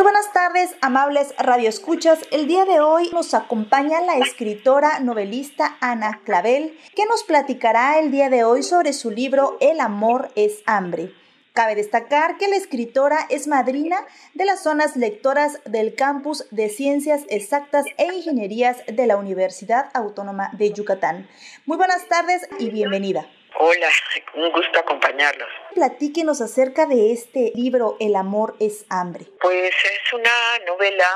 [0.00, 2.20] Muy buenas tardes, amables radioescuchas.
[2.30, 8.10] El día de hoy nos acompaña la escritora novelista Ana Clavel, que nos platicará el
[8.10, 11.12] día de hoy sobre su libro El amor es hambre.
[11.52, 13.98] Cabe destacar que la escritora es madrina
[14.32, 20.48] de las zonas lectoras del campus de Ciencias Exactas e Ingenierías de la Universidad Autónoma
[20.54, 21.28] de Yucatán.
[21.66, 23.26] Muy buenas tardes y bienvenida.
[23.58, 23.88] Hola,
[24.34, 25.48] un gusto acompañarlos.
[25.74, 29.26] Platíquenos acerca de este libro El amor es hambre.
[29.40, 30.30] Pues es una
[30.66, 31.08] novela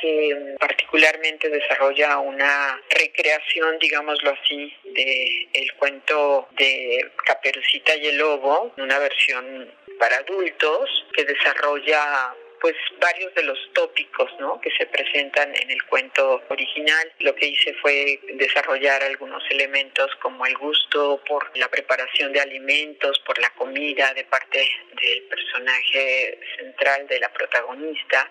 [0.00, 8.72] que particularmente desarrolla una recreación, digámoslo así, de el cuento de Caperucita y el Lobo,
[8.76, 14.60] una versión para adultos que desarrolla pues varios de los tópicos ¿no?
[14.60, 17.12] que se presentan en el cuento original.
[17.20, 23.18] Lo que hice fue desarrollar algunos elementos como el gusto por la preparación de alimentos,
[23.20, 24.66] por la comida de parte
[25.00, 28.30] del personaje central de la protagonista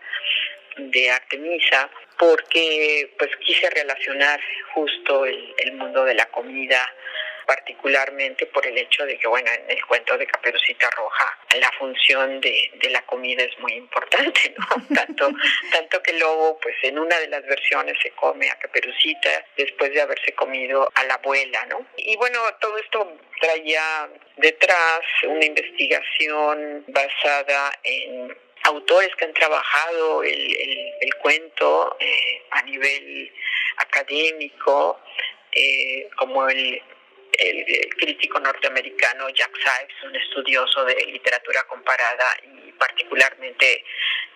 [0.78, 4.40] de Artemisa porque pues quise relacionar
[4.74, 6.86] justo el, el mundo de la comida
[7.46, 12.42] particularmente por el hecho de que, bueno, en el cuento de Caperucita Roja la función
[12.42, 14.96] de, de la comida es muy importante, ¿no?
[14.96, 15.32] Tanto,
[15.72, 19.94] tanto que el lobo, pues en una de las versiones se come a Caperucita después
[19.94, 21.86] de haberse comido a la abuela, ¿no?
[21.98, 30.32] Y bueno, todo esto traía detrás una investigación basada en autores que han trabajado el,
[30.32, 33.32] el, el cuento eh, a nivel
[33.78, 35.00] académico,
[35.52, 36.82] eh, como el
[37.40, 43.84] el, crítico norteamericano Jack Sipes, un estudioso de literatura comparada y particularmente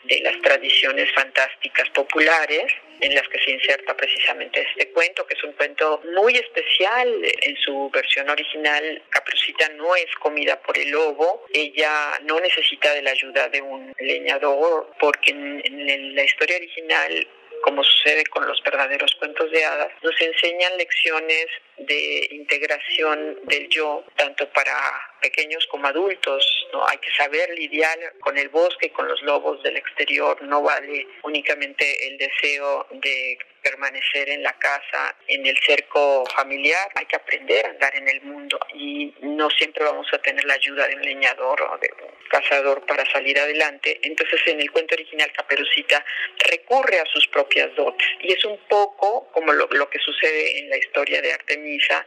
[0.03, 5.43] de las tradiciones fantásticas populares en las que se inserta precisamente este cuento, que es
[5.43, 7.07] un cuento muy especial.
[7.41, 13.01] En su versión original, Caperucita no es comida por el lobo, ella no necesita de
[13.01, 17.27] la ayuda de un leñador, porque en la historia original
[17.61, 24.03] como sucede con los verdaderos cuentos de hadas, nos enseñan lecciones de integración del yo,
[24.15, 24.73] tanto para
[25.19, 26.67] pequeños como adultos.
[26.73, 26.85] ¿no?
[26.87, 30.41] Hay que saber lidiar con el bosque con los lobos del exterior.
[30.43, 36.89] No vale únicamente el deseo de permanecer en la casa, en el cerco familiar.
[36.95, 40.53] Hay que aprender a andar en el mundo y no siempre vamos a tener la
[40.53, 43.99] ayuda de un leñador o de un cazador para salir adelante.
[44.03, 46.05] Entonces en el cuento original Caperucita
[46.49, 50.69] recurre a sus propias dotes y es un poco como lo, lo que sucede en
[50.69, 52.05] la historia de Artemisa,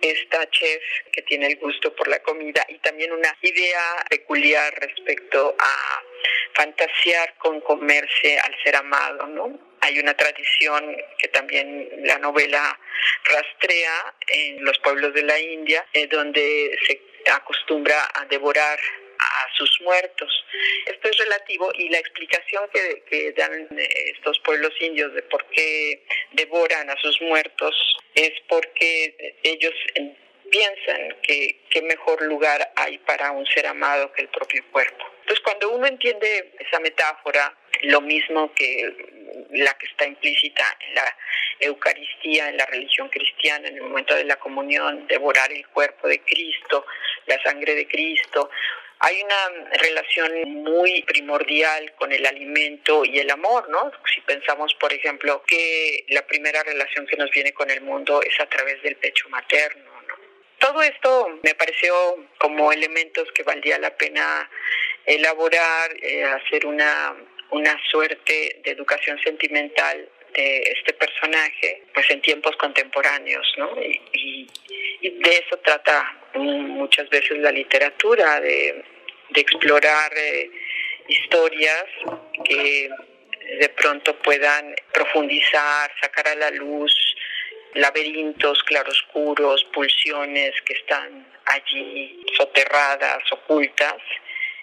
[0.00, 5.54] esta chef que tiene el gusto por la comida y también una idea peculiar respecto
[5.58, 6.02] a
[6.54, 9.58] fantasear con comerse al ser amado, ¿no?
[9.80, 12.78] Hay una tradición que también la novela
[13.24, 18.78] rastrea en los pueblos de la India, eh, donde se acostumbra a devorar
[19.18, 20.44] a sus muertos.
[20.86, 23.68] Esto es relativo y la explicación que, que, dan
[24.14, 27.74] estos pueblos indios de por qué devoran a sus muertos
[28.14, 29.74] es porque ellos
[30.50, 35.04] piensan que qué mejor lugar hay para un ser amado que el propio cuerpo.
[35.20, 38.94] Entonces cuando uno entiende esa metáfora, lo mismo que
[39.50, 41.16] la que está implícita en la
[41.60, 46.20] Eucaristía, en la religión cristiana, en el momento de la comunión, devorar el cuerpo de
[46.20, 46.86] Cristo,
[47.26, 48.50] la sangre de Cristo.
[48.98, 53.92] Hay una relación muy primordial con el alimento y el amor, ¿no?
[54.14, 58.38] Si pensamos, por ejemplo, que la primera relación que nos viene con el mundo es
[58.40, 59.85] a través del pecho materno, ¿no?
[60.66, 61.94] Todo esto me pareció
[62.38, 64.50] como elementos que valdría la pena
[65.06, 67.14] elaborar, eh, hacer una
[67.50, 73.70] una suerte de educación sentimental de este personaje, pues en tiempos contemporáneos, ¿no?
[74.12, 74.50] Y,
[75.00, 78.84] de eso trata muchas veces la literatura, de,
[79.30, 80.50] de explorar eh,
[81.06, 81.84] historias
[82.44, 82.90] que
[83.60, 87.05] de pronto puedan profundizar, sacar a la luz
[87.76, 93.96] laberintos, claroscuros, pulsiones que están allí soterradas, ocultas,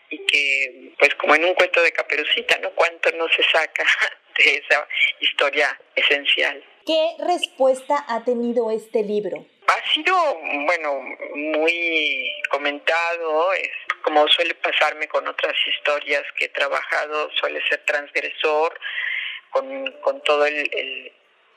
[0.10, 2.72] y que, pues como en un cuento de Caperucita, ¿no?
[2.72, 3.84] ¿Cuánto no se saca
[4.38, 4.88] de esa
[5.20, 6.64] historia esencial?
[6.86, 9.46] ¿Qué respuesta ha tenido este libro?
[9.68, 10.14] Ha sido,
[10.66, 11.02] bueno,
[11.34, 13.72] muy comentado, es,
[14.04, 18.78] como suele pasarme con otras historias que he trabajado, suele ser transgresor,
[19.50, 21.14] con, con todo el, el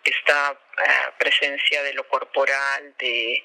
[0.07, 3.43] esta uh, presencia de lo corporal, de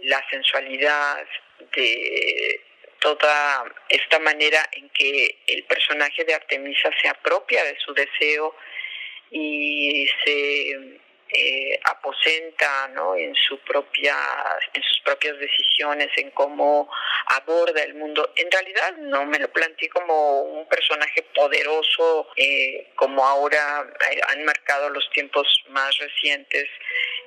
[0.00, 1.26] la sensualidad,
[1.74, 2.60] de
[3.00, 8.56] toda esta manera en que el personaje de Artemisa se apropia de su deseo
[9.30, 11.00] y se
[11.36, 13.16] eh, aposenta ¿no?
[13.16, 14.16] en, su propia,
[14.72, 16.88] en sus propias decisiones, en cómo
[17.26, 18.32] aborda el mundo.
[18.36, 23.84] En realidad no me lo planteé como un personaje poderoso, eh, como ahora
[24.28, 26.68] han marcado los tiempos más recientes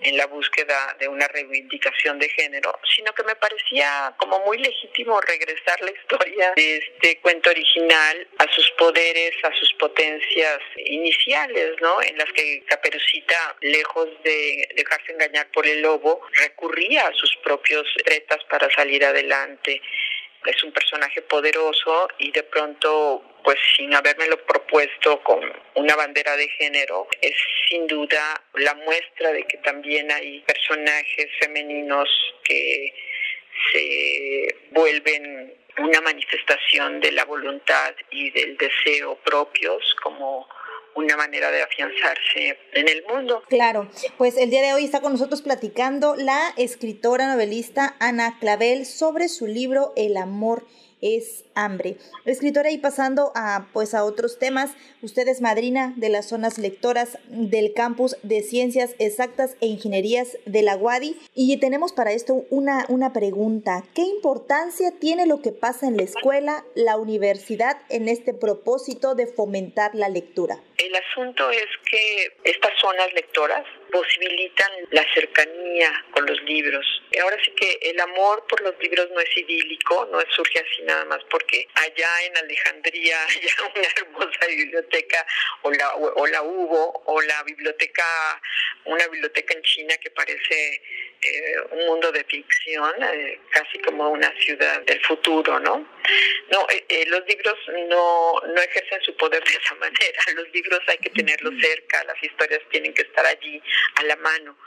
[0.02, 5.20] en la búsqueda de una reivindicación de género, sino que me parecía como muy legítimo
[5.22, 12.02] regresar la historia de este cuento original a sus poderes, a sus potencias iniciales, ¿no?
[12.02, 17.88] En las que Caperucita, lejos de dejarse engañar por el lobo, recurría a sus propios
[18.06, 19.82] retas para salir adelante
[20.48, 25.40] es un personaje poderoso y de pronto, pues sin habérmelo propuesto con
[25.76, 27.36] una bandera de género, es
[27.69, 32.10] sin duda la muestra de que también hay personajes femeninos
[32.44, 32.94] que
[33.72, 40.48] se vuelven una manifestación de la voluntad y del deseo propios como
[40.96, 43.44] una manera de afianzarse en el mundo.
[43.50, 43.88] Claro,
[44.18, 49.30] pues el día de hoy está con nosotros platicando la escritora novelista Ana Clavel sobre
[49.30, 50.66] su libro El amor
[51.02, 51.98] es hambre.
[52.25, 54.71] Escritora y pasando a pues a otros temas,
[55.01, 60.62] usted es madrina de las zonas lectoras del campus de Ciencias Exactas e Ingenierías de
[60.62, 63.83] la UADI y tenemos para esto una, una pregunta.
[63.95, 69.27] ¿Qué importancia tiene lo que pasa en la escuela, la universidad en este propósito de
[69.27, 70.62] fomentar la lectura?
[70.77, 76.86] El asunto es que estas zonas lectoras posibilitan la cercanía con los libros.
[77.21, 81.06] Ahora sí que el amor por los libros no es idílico, no surge así nada
[81.06, 85.26] más porque allá en Alejandría hay una hermosa biblioteca
[85.62, 88.42] o la, o la hubo o la biblioteca,
[88.86, 90.82] una biblioteca en China que parece
[91.22, 95.78] eh, un mundo de ficción, eh, casi como una ciudad del futuro, ¿no?
[96.52, 97.56] No, eh, los libros
[97.90, 100.22] no, no ejercen su poder de esa manera.
[100.36, 103.62] Los libros hay que tenerlos cerca, las historias tienen que estar allí
[103.96, 104.58] a la mano.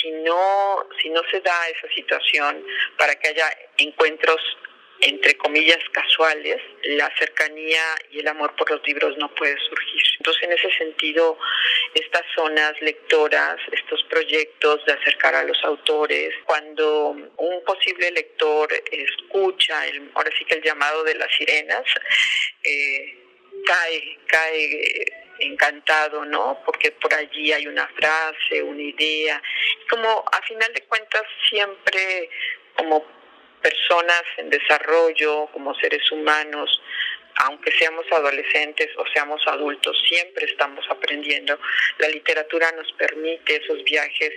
[0.00, 2.64] Si no, si no se da esa situación
[2.96, 4.40] para que haya encuentros
[5.00, 10.02] entre comillas casuales, la cercanía y el amor por los libros no puede surgir.
[10.18, 11.38] Entonces, en ese sentido,
[11.94, 19.86] estas zonas lectoras, estos proyectos de acercar a los autores, cuando un posible lector escucha,
[19.86, 21.84] el, ahora sí que el llamado de las sirenas,
[22.62, 23.18] eh,
[23.64, 25.06] cae, cae
[25.38, 26.60] encantado, ¿no?
[26.64, 29.42] Porque por allí hay una frase, una idea.
[29.90, 32.30] Como a final de cuentas siempre
[32.76, 33.04] como
[33.66, 36.80] personas en desarrollo, como seres humanos,
[37.46, 41.58] aunque seamos adolescentes o seamos adultos, siempre estamos aprendiendo.
[41.98, 44.32] La literatura nos permite esos viajes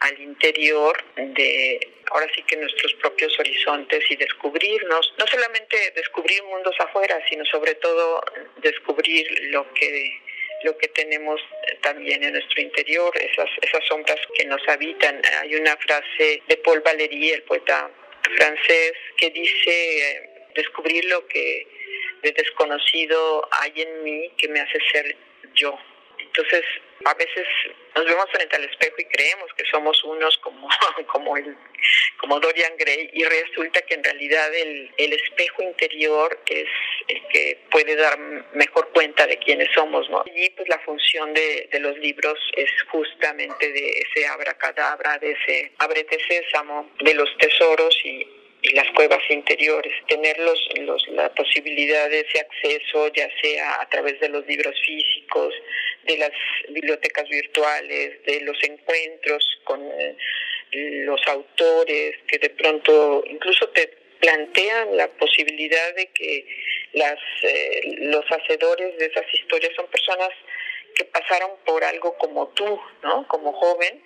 [0.00, 1.80] al interior de,
[2.10, 7.76] ahora sí que nuestros propios horizontes y descubrirnos, no solamente descubrir mundos afuera, sino sobre
[7.76, 8.22] todo
[8.58, 10.20] descubrir lo que
[10.62, 11.38] lo que tenemos
[11.82, 15.20] también en nuestro interior, esas, esas sombras que nos habitan.
[15.40, 17.90] Hay una frase de Paul Valéry, el poeta
[18.36, 21.66] francés, que dice descubrir lo que
[22.22, 25.16] de desconocido hay en mí que me hace ser
[25.54, 25.78] yo.
[26.18, 26.62] Entonces,
[27.04, 27.46] a veces
[27.94, 30.68] nos vemos frente al espejo y creemos que somos unos como,
[31.12, 31.56] como, el,
[32.18, 36.68] como Dorian Gray y resulta que en realidad el, el espejo interior es
[37.08, 38.18] el que puede dar
[38.54, 40.08] mejor cuenta de quiénes somos.
[40.10, 40.24] ¿no?
[40.26, 45.72] Y pues la función de, de los libros es justamente de ese abracadabra, de ese
[45.78, 48.35] abrete sésamo, de los tesoros y,
[48.66, 50.58] y las cuevas interiores, tener los,
[51.08, 55.54] la posibilidad de ese acceso, ya sea a través de los libros físicos,
[56.04, 56.32] de las
[56.70, 60.16] bibliotecas virtuales, de los encuentros con eh,
[60.72, 63.86] los autores, que de pronto incluso te
[64.20, 66.46] plantean la posibilidad de que
[66.94, 70.30] las, eh, los hacedores de esas historias son personas
[70.96, 73.28] que pasaron por algo como tú, ¿no?
[73.28, 74.02] Como joven,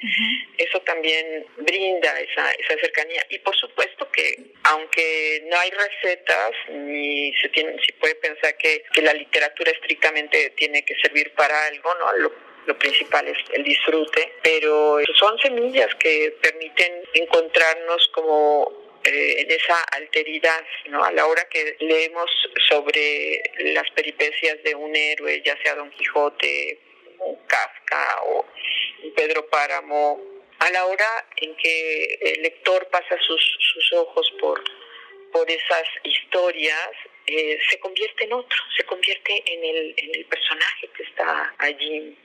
[0.58, 3.24] eso también brinda esa, esa cercanía.
[3.30, 8.82] Y por supuesto que, aunque no hay recetas, ni se, tiene, se puede pensar que,
[8.92, 12.12] que la literatura estrictamente tiene que servir para algo, ¿no?
[12.14, 12.32] Lo,
[12.66, 19.82] lo principal es el disfrute, pero son semillas que permiten encontrarnos como eh, en esa
[19.84, 21.02] alteridad, ¿no?
[21.02, 22.30] A la hora que leemos
[22.68, 26.78] sobre las peripecias de un héroe, ya sea Don Quijote,
[27.18, 28.46] un Kafka o
[29.14, 30.20] Pedro Páramo,
[30.58, 33.42] a la hora en que el lector pasa sus,
[33.72, 34.62] sus ojos por,
[35.32, 36.90] por esas historias,
[37.26, 42.16] eh, se convierte en otro, se convierte en el, en el personaje que está allí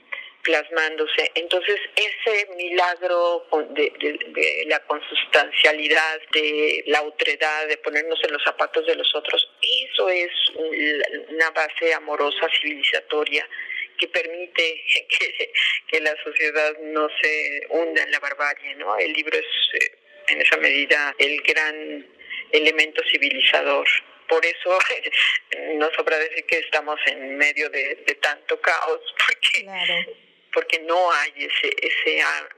[0.46, 1.32] plasmándose.
[1.34, 8.94] Entonces, ese milagro de, la consustancialidad, de la otredad, de ponernos en los zapatos de
[8.94, 10.30] los otros, eso es
[11.28, 13.46] una base amorosa, civilizatoria,
[13.98, 14.82] que permite
[15.90, 18.96] que, la sociedad no se hunda en la barbarie, ¿no?
[18.98, 19.44] El libro es
[19.82, 19.98] eh,
[20.28, 22.06] en esa medida el gran
[22.52, 23.88] elemento civilizador.
[24.28, 24.78] Por eso
[25.74, 30.25] no sobra decir que estamos en medio de, tanto caos, porque,
[30.56, 32.48] porque no hay ese, ese, ah,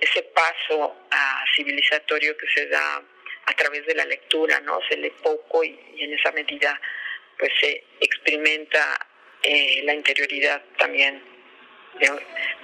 [0.00, 3.00] ese paso a civilizatorio que se da
[3.46, 4.80] a través de la lectura, ¿no?
[4.88, 6.80] Se lee poco y, en esa medida
[7.38, 9.06] pues se experimenta
[9.44, 11.22] eh, la interioridad también
[12.00, 12.10] de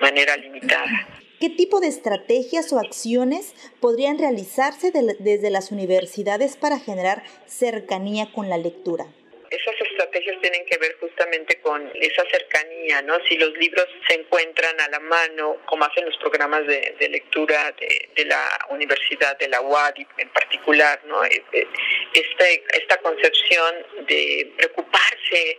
[0.01, 1.07] manera limitada.
[1.39, 8.49] ¿Qué tipo de estrategias o acciones podrían realizarse desde las universidades para generar cercanía con
[8.49, 9.07] la lectura?
[9.49, 13.19] Esas estrategias tienen que ver justamente con esa cercanía, ¿no?
[13.29, 18.25] Si los libros se encuentran a la mano, como hacen los programas de, lectura de,
[18.25, 21.25] la universidad, de la UADI en particular, ¿no?
[21.25, 21.67] Eh, eh,
[22.13, 23.75] este, esta concepción
[24.07, 25.59] de preocuparse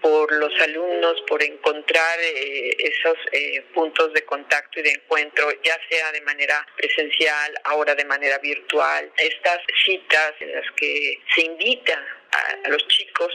[0.00, 5.76] por los alumnos, por encontrar eh, esos eh, puntos de contacto y de encuentro, ya
[5.88, 9.10] sea de manera presencial, ahora de manera virtual.
[9.16, 13.32] Estas citas en las que se invita a, los chicos,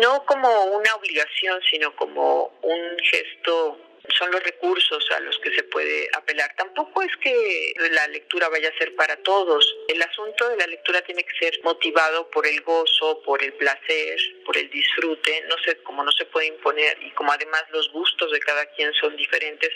[0.00, 3.78] no como una obligación, sino como un gesto
[4.16, 6.54] son los recursos a los que se puede apelar.
[6.56, 9.76] Tampoco es que la lectura vaya a ser para todos.
[9.88, 14.18] El asunto de la lectura tiene que ser motivado por el gozo, por el placer,
[14.44, 15.44] por el disfrute.
[15.48, 18.92] No sé, como no se puede imponer y como además los gustos de cada quien
[18.94, 19.70] son diferentes,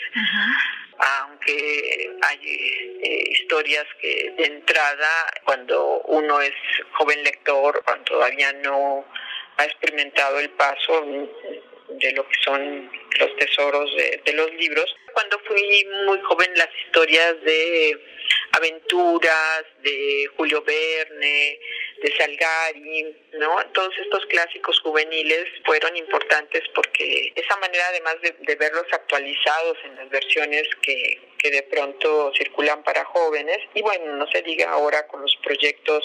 [0.97, 2.39] aunque hay
[3.53, 6.53] historias que de entrada, cuando uno es
[6.93, 9.05] joven lector, cuando todavía no
[9.57, 11.05] ha experimentado el paso,
[11.89, 14.95] de lo que son los tesoros de, los libros.
[15.13, 17.95] Cuando fui muy joven, las historias de
[18.53, 21.59] aventuras, de Julio Verne,
[22.01, 23.63] de Salgari, ¿no?
[23.73, 30.09] Todos estos clásicos juveniles fueron importantes porque esa manera además de, verlos actualizados en las
[30.09, 35.21] versiones que, que de pronto circulan para jóvenes, y bueno, no se diga ahora con
[35.21, 36.01] los proyectos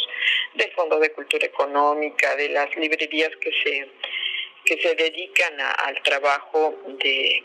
[0.55, 3.89] del Fondo de Cultura Económica, de las librerías que se
[4.65, 7.43] que se dedican al trabajo de,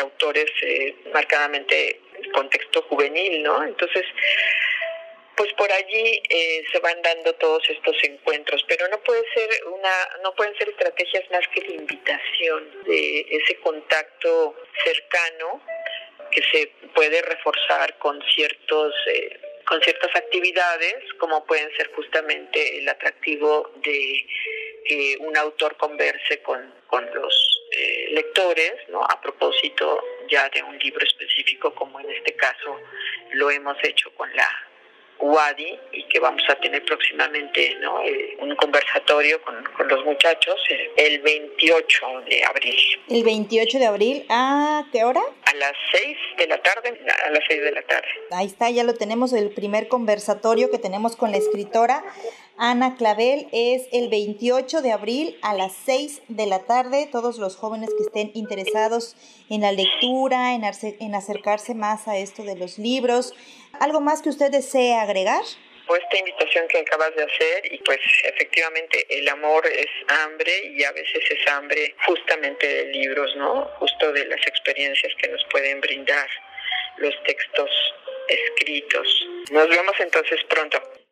[0.00, 2.00] autores eh, marcadamente
[2.32, 3.62] contexto juvenil, ¿no?
[3.62, 4.04] Entonces,
[5.36, 9.92] pues por allí eh, se van dando todos estos encuentros, pero no puede ser una,
[10.22, 15.62] no pueden ser estrategias más que de invitación, de ese contacto cercano
[16.30, 22.88] que se puede reforzar con ciertos eh, con ciertas actividades, como pueden ser justamente el
[22.88, 24.26] atractivo de
[24.86, 29.02] que un autor converse con, con los eh, lectores, ¿no?
[29.02, 32.80] A propósito ya de un libro específico, como en este caso
[33.32, 34.48] lo hemos hecho con la
[35.26, 38.00] UADI y que vamos a tener próximamente ¿no?
[38.38, 42.76] Un conversatorio con, con, los muchachos eh, el 28 de abril.
[43.08, 44.26] ¿El 28 de abril?
[44.28, 45.20] ¿A qué hora?
[45.44, 48.08] A las 6 de la tarde, a las 6 de la tarde.
[48.30, 52.04] Ahí está, ya lo tenemos, el primer conversatorio que tenemos con la escritora
[52.58, 57.06] Ana Clavel es el 28 de abril a las 6 de la tarde.
[57.12, 59.14] Todos los jóvenes que estén interesados
[59.50, 63.34] en la lectura, en, en acercarse más a esto de los libros.
[63.78, 65.42] ¿Algo más que usted desee agregar?
[65.86, 69.86] Pues esta invitación que acabas de hacer y pues efectivamente el amor es
[70.24, 73.66] hambre y a veces es hambre justamente de libros, ¿no?
[73.78, 76.28] Justo de las experiencias que nos pueden brindar
[76.96, 77.70] los textos
[78.28, 79.26] escritos.
[79.50, 81.05] Nos vemos entonces pronto.